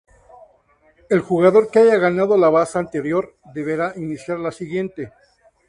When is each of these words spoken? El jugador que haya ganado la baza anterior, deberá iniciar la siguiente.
El 1.11 1.19
jugador 1.19 1.69
que 1.69 1.77
haya 1.77 1.95
ganado 1.99 2.35
la 2.35 2.49
baza 2.49 2.79
anterior, 2.79 3.35
deberá 3.53 3.93
iniciar 3.95 4.39
la 4.39 4.51
siguiente. 4.51 5.13